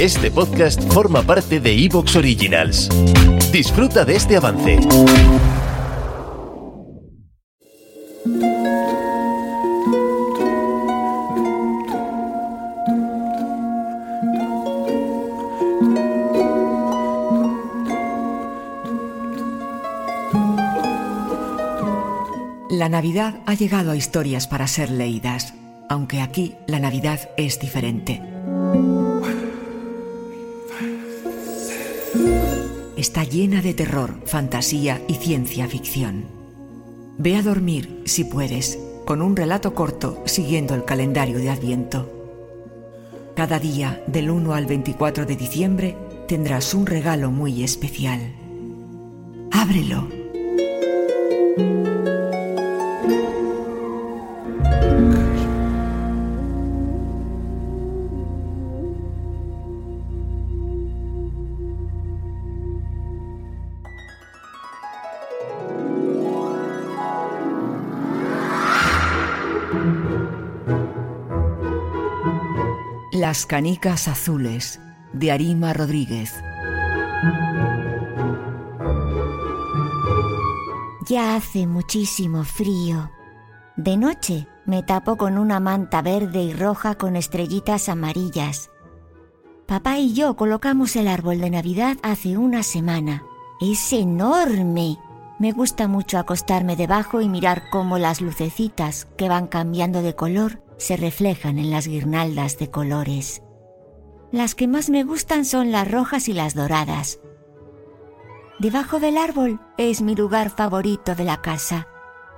Este 0.00 0.30
podcast 0.30 0.78
forma 0.92 1.22
parte 1.22 1.58
de 1.58 1.72
Evox 1.72 2.16
Originals. 2.16 2.90
Disfruta 3.50 4.04
de 4.04 4.16
este 4.16 4.36
avance. 4.36 4.78
La 22.68 22.90
Navidad 22.90 23.36
ha 23.46 23.54
llegado 23.54 23.92
a 23.92 23.96
historias 23.96 24.46
para 24.46 24.66
ser 24.66 24.90
leídas, 24.90 25.54
aunque 25.88 26.20
aquí 26.20 26.54
la 26.66 26.80
Navidad 26.80 27.30
es 27.38 27.58
diferente. 27.58 28.35
Está 32.96 33.24
llena 33.24 33.60
de 33.60 33.74
terror, 33.74 34.22
fantasía 34.24 35.02
y 35.06 35.14
ciencia 35.14 35.68
ficción. 35.68 36.24
Ve 37.18 37.36
a 37.36 37.42
dormir, 37.42 38.00
si 38.06 38.24
puedes, 38.24 38.78
con 39.04 39.20
un 39.20 39.36
relato 39.36 39.74
corto 39.74 40.22
siguiendo 40.24 40.74
el 40.74 40.84
calendario 40.84 41.38
de 41.38 41.50
Adviento. 41.50 42.10
Cada 43.36 43.58
día, 43.58 44.02
del 44.06 44.30
1 44.30 44.54
al 44.54 44.64
24 44.64 45.26
de 45.26 45.36
diciembre, 45.36 45.96
tendrás 46.26 46.72
un 46.72 46.86
regalo 46.86 47.30
muy 47.30 47.62
especial. 47.62 48.32
Ábrelo. 49.52 50.15
Las 73.18 73.46
canicas 73.46 74.08
azules 74.08 74.78
de 75.14 75.32
Arima 75.32 75.72
Rodríguez. 75.72 76.34
Ya 81.08 81.34
hace 81.34 81.66
muchísimo 81.66 82.44
frío. 82.44 83.10
De 83.78 83.96
noche 83.96 84.46
me 84.66 84.82
tapo 84.82 85.16
con 85.16 85.38
una 85.38 85.60
manta 85.60 86.02
verde 86.02 86.42
y 86.42 86.52
roja 86.52 86.96
con 86.96 87.16
estrellitas 87.16 87.88
amarillas. 87.88 88.70
Papá 89.64 89.96
y 89.96 90.12
yo 90.12 90.36
colocamos 90.36 90.94
el 90.94 91.08
árbol 91.08 91.40
de 91.40 91.48
Navidad 91.48 91.96
hace 92.02 92.36
una 92.36 92.62
semana. 92.62 93.22
Es 93.62 93.94
enorme. 93.94 94.98
Me 95.38 95.52
gusta 95.52 95.88
mucho 95.88 96.18
acostarme 96.18 96.76
debajo 96.76 97.22
y 97.22 97.30
mirar 97.30 97.70
cómo 97.70 97.96
las 97.96 98.20
lucecitas 98.20 99.06
que 99.16 99.30
van 99.30 99.46
cambiando 99.46 100.02
de 100.02 100.14
color 100.14 100.65
se 100.78 100.96
reflejan 100.96 101.58
en 101.58 101.70
las 101.70 101.86
guirnaldas 101.86 102.58
de 102.58 102.70
colores. 102.70 103.42
Las 104.32 104.54
que 104.54 104.68
más 104.68 104.90
me 104.90 105.04
gustan 105.04 105.44
son 105.44 105.72
las 105.72 105.90
rojas 105.90 106.28
y 106.28 106.32
las 106.32 106.54
doradas. 106.54 107.20
Debajo 108.58 109.00
del 109.00 109.18
árbol 109.18 109.60
es 109.76 110.02
mi 110.02 110.14
lugar 110.14 110.50
favorito 110.50 111.14
de 111.14 111.24
la 111.24 111.42
casa. 111.42 111.86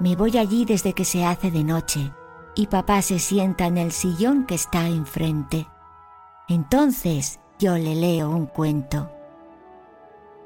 Me 0.00 0.16
voy 0.16 0.36
allí 0.36 0.64
desde 0.64 0.92
que 0.92 1.04
se 1.04 1.24
hace 1.24 1.50
de 1.50 1.64
noche 1.64 2.12
y 2.54 2.66
papá 2.66 3.02
se 3.02 3.18
sienta 3.18 3.66
en 3.66 3.78
el 3.78 3.92
sillón 3.92 4.44
que 4.44 4.56
está 4.56 4.88
enfrente. 4.88 5.68
Entonces 6.48 7.40
yo 7.58 7.76
le 7.78 7.94
leo 7.94 8.30
un 8.30 8.46
cuento. 8.46 9.10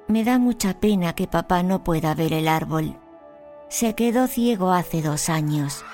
Me 0.09 0.25
da 0.25 0.39
mucha 0.39 0.79
pena 0.79 1.15
que 1.15 1.27
papá 1.27 1.63
no 1.63 1.85
pueda 1.85 2.15
ver 2.15 2.33
el 2.35 2.49
árbol. 2.49 2.99
Se 3.69 3.95
quedó 3.95 4.27
ciego 4.27 4.73
hace 4.73 5.01
dos 5.01 5.31
años. 5.31 5.85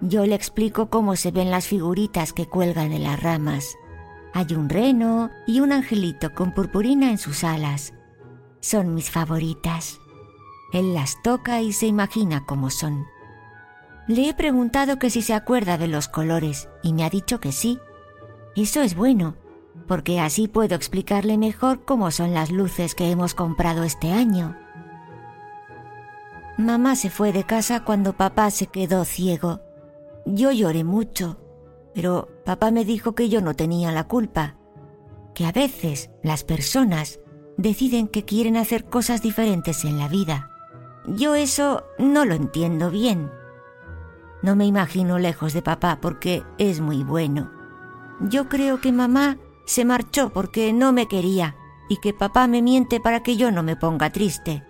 Yo 0.00 0.24
le 0.26 0.36
explico 0.36 0.90
cómo 0.90 1.16
se 1.16 1.32
ven 1.32 1.50
las 1.50 1.66
figuritas 1.66 2.32
que 2.32 2.46
cuelgan 2.46 2.90
de 2.90 3.00
las 3.00 3.20
ramas. 3.20 3.76
Hay 4.32 4.54
un 4.54 4.68
reno 4.68 5.30
y 5.46 5.60
un 5.60 5.72
angelito 5.72 6.32
con 6.34 6.52
purpurina 6.52 7.10
en 7.10 7.18
sus 7.18 7.42
alas. 7.42 7.94
Son 8.60 8.94
mis 8.94 9.10
favoritas. 9.10 9.98
Él 10.72 10.94
las 10.94 11.20
toca 11.22 11.60
y 11.62 11.72
se 11.72 11.86
imagina 11.86 12.46
cómo 12.46 12.70
son. 12.70 13.06
Le 14.06 14.28
he 14.28 14.34
preguntado 14.34 14.98
que 14.98 15.10
si 15.10 15.20
se 15.20 15.34
acuerda 15.34 15.78
de 15.78 15.88
los 15.88 16.06
colores 16.06 16.68
y 16.82 16.92
me 16.92 17.04
ha 17.04 17.10
dicho 17.10 17.40
que 17.40 17.50
sí. 17.50 17.80
Eso 18.54 18.82
es 18.82 18.94
bueno, 18.94 19.34
porque 19.88 20.20
así 20.20 20.46
puedo 20.46 20.76
explicarle 20.76 21.38
mejor 21.38 21.84
cómo 21.84 22.12
son 22.12 22.34
las 22.34 22.52
luces 22.52 22.94
que 22.94 23.10
hemos 23.10 23.34
comprado 23.34 23.82
este 23.82 24.12
año. 24.12 24.56
Mamá 26.56 26.94
se 26.94 27.10
fue 27.10 27.32
de 27.32 27.44
casa 27.44 27.84
cuando 27.84 28.12
papá 28.12 28.50
se 28.50 28.66
quedó 28.66 29.04
ciego 29.04 29.60
yo 30.34 30.52
lloré 30.52 30.84
mucho, 30.84 31.38
pero 31.94 32.28
papá 32.44 32.70
me 32.70 32.84
dijo 32.84 33.14
que 33.14 33.28
yo 33.28 33.40
no 33.40 33.54
tenía 33.54 33.92
la 33.92 34.04
culpa, 34.04 34.56
que 35.34 35.46
a 35.46 35.52
veces 35.52 36.10
las 36.22 36.44
personas 36.44 37.20
deciden 37.56 38.08
que 38.08 38.24
quieren 38.24 38.56
hacer 38.56 38.84
cosas 38.84 39.22
diferentes 39.22 39.84
en 39.84 39.98
la 39.98 40.08
vida. 40.08 40.50
Yo 41.06 41.34
eso 41.34 41.84
no 41.98 42.24
lo 42.24 42.34
entiendo 42.34 42.90
bien. 42.90 43.30
No 44.42 44.54
me 44.54 44.66
imagino 44.66 45.18
lejos 45.18 45.54
de 45.54 45.62
papá 45.62 45.98
porque 46.00 46.44
es 46.58 46.80
muy 46.80 47.02
bueno. 47.02 47.50
Yo 48.20 48.48
creo 48.48 48.80
que 48.80 48.92
mamá 48.92 49.38
se 49.64 49.84
marchó 49.84 50.30
porque 50.30 50.72
no 50.72 50.92
me 50.92 51.08
quería 51.08 51.56
y 51.88 51.96
que 51.96 52.12
papá 52.12 52.46
me 52.46 52.62
miente 52.62 53.00
para 53.00 53.22
que 53.22 53.36
yo 53.36 53.50
no 53.50 53.62
me 53.62 53.76
ponga 53.76 54.10
triste. 54.10 54.64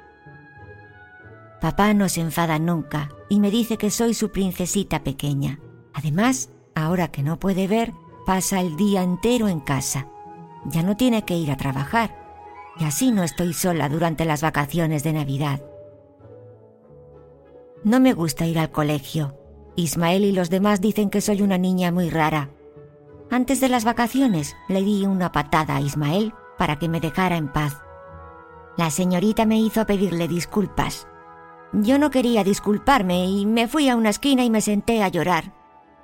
Papá 1.60 1.92
no 1.92 2.08
se 2.08 2.20
enfada 2.20 2.58
nunca 2.58 3.10
y 3.28 3.40
me 3.40 3.50
dice 3.50 3.78
que 3.78 3.90
soy 3.90 4.14
su 4.14 4.30
princesita 4.30 5.02
pequeña. 5.02 5.58
Además, 5.92 6.50
ahora 6.74 7.08
que 7.08 7.22
no 7.22 7.40
puede 7.40 7.66
ver, 7.66 7.92
pasa 8.26 8.60
el 8.60 8.76
día 8.76 9.02
entero 9.02 9.48
en 9.48 9.60
casa. 9.60 10.06
Ya 10.66 10.82
no 10.82 10.96
tiene 10.96 11.24
que 11.24 11.36
ir 11.36 11.50
a 11.50 11.56
trabajar. 11.56 12.16
Y 12.78 12.84
así 12.84 13.10
no 13.10 13.24
estoy 13.24 13.54
sola 13.54 13.88
durante 13.88 14.24
las 14.24 14.40
vacaciones 14.40 15.02
de 15.02 15.12
Navidad. 15.12 15.60
No 17.82 17.98
me 17.98 18.12
gusta 18.12 18.46
ir 18.46 18.58
al 18.58 18.70
colegio. 18.70 19.36
Ismael 19.74 20.24
y 20.24 20.32
los 20.32 20.50
demás 20.50 20.80
dicen 20.80 21.10
que 21.10 21.20
soy 21.20 21.42
una 21.42 21.58
niña 21.58 21.90
muy 21.90 22.08
rara. 22.08 22.50
Antes 23.30 23.60
de 23.60 23.68
las 23.68 23.84
vacaciones 23.84 24.54
le 24.68 24.82
di 24.82 25.06
una 25.06 25.32
patada 25.32 25.76
a 25.76 25.80
Ismael 25.80 26.32
para 26.56 26.78
que 26.78 26.88
me 26.88 27.00
dejara 27.00 27.36
en 27.36 27.52
paz. 27.52 27.76
La 28.76 28.90
señorita 28.90 29.44
me 29.44 29.58
hizo 29.58 29.84
pedirle 29.86 30.28
disculpas 30.28 31.08
yo 31.72 31.98
no 31.98 32.10
quería 32.10 32.44
disculparme 32.44 33.26
y 33.26 33.44
me 33.44 33.68
fui 33.68 33.88
a 33.88 33.96
una 33.96 34.10
esquina 34.10 34.44
y 34.44 34.50
me 34.50 34.60
senté 34.60 35.02
a 35.02 35.08
llorar. 35.08 35.52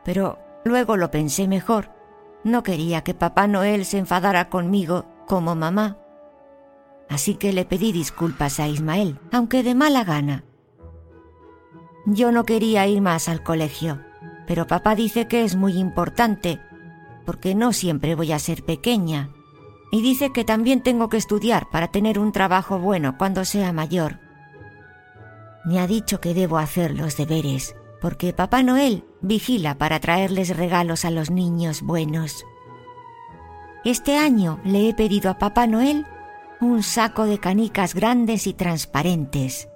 Pero 0.05 0.39
luego 0.65 0.97
lo 0.97 1.11
pensé 1.11 1.49
mejor. 1.49 1.91
No 2.45 2.63
quería 2.63 3.03
que 3.03 3.15
Papá 3.15 3.47
Noel 3.47 3.87
se 3.87 3.99
enfadara 3.99 4.51
conmigo 4.51 5.07
como 5.27 5.55
mamá. 5.55 5.97
Así 7.09 7.37
que 7.37 7.53
le 7.53 7.65
pedí 7.65 7.93
disculpas 7.93 8.61
a 8.61 8.69
Ismael, 8.69 9.19
aunque 9.33 9.63
de 9.63 9.75
mala 9.75 10.05
gana. 10.05 10.45
Yo 12.07 12.33
no 12.33 12.45
quería 12.45 12.87
ir 12.87 13.01
más 13.01 13.29
al 13.29 13.43
colegio, 13.43 14.01
pero 14.47 14.67
papá 14.67 14.95
dice 14.95 15.27
que 15.27 15.45
es 15.45 15.57
muy 15.57 15.79
importante, 15.79 16.61
porque 17.25 17.55
no 17.55 17.73
siempre 17.73 18.15
voy 18.15 18.33
a 18.33 18.39
ser 18.39 18.63
pequeña. 18.63 19.31
Y 19.91 20.03
dice 20.03 20.31
que 20.33 20.45
también 20.45 20.83
tengo 20.83 21.09
que 21.09 21.17
estudiar 21.17 21.71
para 21.71 21.89
tener 21.89 22.19
un 22.19 22.33
trabajo 22.33 22.79
bueno 22.79 23.17
cuando 23.17 23.47
sea 23.47 23.73
mayor 23.73 24.24
me 25.65 25.81
ha 25.81 25.87
dicho 25.87 26.21
que 26.21 26.35
debo 26.35 26.59
hacer 26.59 26.95
los 26.97 27.17
deberes, 27.17 27.75
porque 28.01 28.33
Papá 28.33 28.63
Noel 28.63 29.05
vigila 29.23 29.79
para 29.79 30.01
traerles 30.01 30.57
regalos 30.57 31.05
a 31.05 31.11
los 31.11 31.31
niños 31.31 31.83
buenos. 31.83 32.45
Este 33.85 34.17
año 34.17 34.61
le 34.65 34.89
he 34.89 34.95
pedido 34.95 35.31
a 35.31 35.39
Papá 35.39 35.67
Noel 35.67 36.07
un 36.61 36.83
saco 36.83 37.25
de 37.25 37.39
canicas 37.39 37.95
grandes 37.95 38.47
y 38.47 38.55
transparentes. 38.55 39.69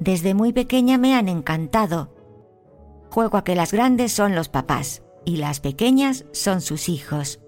Desde 0.00 0.34
muy 0.34 0.52
pequeña 0.52 0.98
me 0.98 1.14
han 1.14 1.28
encantado. 1.28 2.14
Juego 3.10 3.38
a 3.38 3.44
que 3.44 3.54
las 3.54 3.72
grandes 3.72 4.12
son 4.12 4.34
los 4.34 4.48
papás 4.48 5.02
y 5.24 5.36
las 5.36 5.60
pequeñas 5.60 6.26
son 6.32 6.60
sus 6.60 6.88
hijos. 6.88 7.40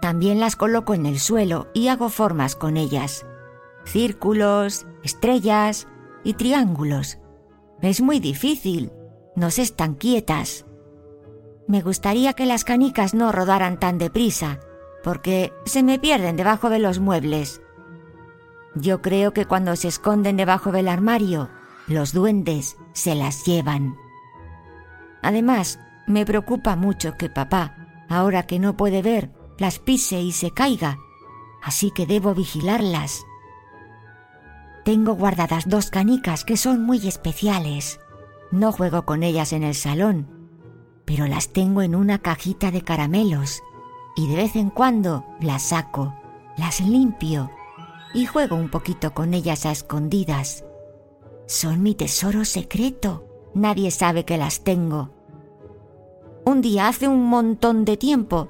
También 0.00 0.40
las 0.40 0.56
coloco 0.56 0.94
en 0.94 1.06
el 1.06 1.18
suelo 1.18 1.68
y 1.74 1.88
hago 1.88 2.08
formas 2.08 2.54
con 2.54 2.76
ellas. 2.76 3.26
Círculos, 3.84 4.86
estrellas, 5.02 5.88
y 6.28 6.34
triángulos. 6.34 7.18
Es 7.80 8.02
muy 8.02 8.20
difícil. 8.20 8.92
No 9.34 9.46
están 9.46 9.94
quietas. 9.94 10.66
Me 11.66 11.80
gustaría 11.80 12.34
que 12.34 12.44
las 12.44 12.64
canicas 12.64 13.14
no 13.14 13.32
rodaran 13.32 13.80
tan 13.80 13.96
deprisa, 13.96 14.60
porque 15.02 15.54
se 15.64 15.82
me 15.82 15.98
pierden 15.98 16.36
debajo 16.36 16.68
de 16.68 16.80
los 16.80 16.98
muebles. 16.98 17.62
Yo 18.74 19.00
creo 19.00 19.32
que 19.32 19.46
cuando 19.46 19.74
se 19.74 19.88
esconden 19.88 20.36
debajo 20.36 20.70
del 20.70 20.88
armario, 20.88 21.48
los 21.86 22.12
duendes 22.12 22.76
se 22.92 23.14
las 23.14 23.46
llevan. 23.46 23.96
Además, 25.22 25.80
me 26.06 26.26
preocupa 26.26 26.76
mucho 26.76 27.16
que 27.16 27.30
papá, 27.30 28.04
ahora 28.10 28.42
que 28.42 28.58
no 28.58 28.76
puede 28.76 29.00
ver, 29.00 29.32
las 29.56 29.78
pise 29.78 30.20
y 30.20 30.32
se 30.32 30.50
caiga, 30.50 30.98
así 31.62 31.90
que 31.90 32.04
debo 32.04 32.34
vigilarlas. 32.34 33.24
Tengo 34.88 35.16
guardadas 35.16 35.68
dos 35.68 35.90
canicas 35.90 36.46
que 36.46 36.56
son 36.56 36.82
muy 36.82 37.06
especiales. 37.06 38.00
No 38.50 38.72
juego 38.72 39.04
con 39.04 39.22
ellas 39.22 39.52
en 39.52 39.62
el 39.62 39.74
salón, 39.74 40.48
pero 41.04 41.26
las 41.26 41.50
tengo 41.50 41.82
en 41.82 41.94
una 41.94 42.20
cajita 42.20 42.70
de 42.70 42.80
caramelos 42.80 43.60
y 44.16 44.28
de 44.28 44.36
vez 44.36 44.56
en 44.56 44.70
cuando 44.70 45.26
las 45.42 45.64
saco, 45.64 46.14
las 46.56 46.80
limpio 46.80 47.50
y 48.14 48.24
juego 48.24 48.56
un 48.56 48.70
poquito 48.70 49.12
con 49.12 49.34
ellas 49.34 49.66
a 49.66 49.72
escondidas. 49.72 50.64
Son 51.46 51.82
mi 51.82 51.94
tesoro 51.94 52.46
secreto. 52.46 53.26
Nadie 53.52 53.90
sabe 53.90 54.24
que 54.24 54.38
las 54.38 54.64
tengo. 54.64 55.10
Un 56.46 56.62
día 56.62 56.88
hace 56.88 57.08
un 57.08 57.26
montón 57.26 57.84
de 57.84 57.98
tiempo 57.98 58.48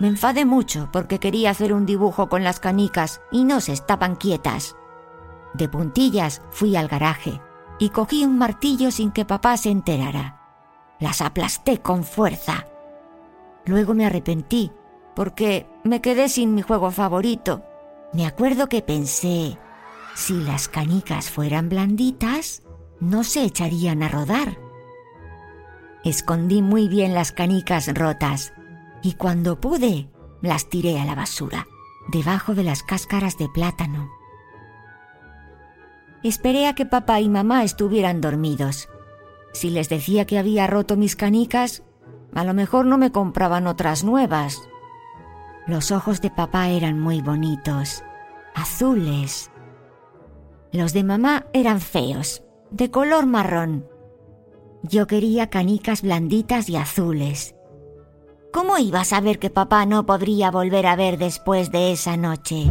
me 0.00 0.08
enfadé 0.08 0.46
mucho 0.46 0.88
porque 0.94 1.18
quería 1.18 1.50
hacer 1.50 1.74
un 1.74 1.84
dibujo 1.84 2.30
con 2.30 2.42
las 2.42 2.58
canicas 2.58 3.20
y 3.30 3.44
no 3.44 3.60
se 3.60 3.74
estaban 3.74 4.16
quietas. 4.16 4.77
De 5.54 5.68
puntillas 5.68 6.42
fui 6.50 6.76
al 6.76 6.88
garaje 6.88 7.40
y 7.78 7.90
cogí 7.90 8.24
un 8.24 8.38
martillo 8.38 8.90
sin 8.90 9.12
que 9.12 9.24
papá 9.24 9.56
se 9.56 9.70
enterara. 9.70 10.40
Las 11.00 11.20
aplasté 11.20 11.80
con 11.80 12.04
fuerza. 12.04 12.66
Luego 13.64 13.94
me 13.94 14.06
arrepentí 14.06 14.72
porque 15.14 15.66
me 15.84 16.00
quedé 16.00 16.28
sin 16.28 16.54
mi 16.54 16.62
juego 16.62 16.90
favorito. 16.90 17.64
Me 18.12 18.26
acuerdo 18.26 18.68
que 18.68 18.82
pensé, 18.82 19.58
si 20.14 20.34
las 20.34 20.68
canicas 20.68 21.30
fueran 21.30 21.68
blanditas, 21.68 22.62
no 23.00 23.22
se 23.24 23.44
echarían 23.44 24.02
a 24.02 24.08
rodar. 24.08 24.58
Escondí 26.04 26.62
muy 26.62 26.88
bien 26.88 27.14
las 27.14 27.32
canicas 27.32 27.92
rotas 27.94 28.52
y 29.02 29.14
cuando 29.14 29.60
pude 29.60 30.10
las 30.40 30.68
tiré 30.68 30.98
a 30.98 31.04
la 31.04 31.14
basura, 31.14 31.66
debajo 32.08 32.54
de 32.54 32.64
las 32.64 32.82
cáscaras 32.82 33.36
de 33.38 33.48
plátano. 33.48 34.17
Esperé 36.22 36.66
a 36.66 36.74
que 36.74 36.84
papá 36.84 37.20
y 37.20 37.28
mamá 37.28 37.64
estuvieran 37.64 38.20
dormidos. 38.20 38.88
Si 39.52 39.70
les 39.70 39.88
decía 39.88 40.26
que 40.26 40.38
había 40.38 40.66
roto 40.66 40.96
mis 40.96 41.16
canicas, 41.16 41.82
a 42.34 42.44
lo 42.44 42.54
mejor 42.54 42.86
no 42.86 42.98
me 42.98 43.12
compraban 43.12 43.66
otras 43.66 44.04
nuevas. 44.04 44.60
Los 45.66 45.92
ojos 45.92 46.20
de 46.20 46.30
papá 46.30 46.68
eran 46.68 47.00
muy 47.00 47.20
bonitos, 47.20 48.02
azules. 48.54 49.50
Los 50.72 50.92
de 50.92 51.04
mamá 51.04 51.46
eran 51.52 51.80
feos, 51.80 52.42
de 52.70 52.90
color 52.90 53.26
marrón. 53.26 53.86
Yo 54.82 55.06
quería 55.06 55.50
canicas 55.50 56.02
blanditas 56.02 56.68
y 56.68 56.76
azules. 56.76 57.54
¿Cómo 58.52 58.78
iba 58.78 59.00
a 59.00 59.04
saber 59.04 59.38
que 59.38 59.50
papá 59.50 59.86
no 59.86 60.06
podría 60.06 60.50
volver 60.50 60.86
a 60.86 60.96
ver 60.96 61.18
después 61.18 61.70
de 61.70 61.92
esa 61.92 62.16
noche? 62.16 62.70